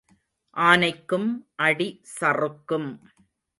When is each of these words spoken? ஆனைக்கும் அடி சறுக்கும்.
ஆனைக்கும் 0.55 1.29
அடி 1.55 1.89
சறுக்கும். 2.03 2.89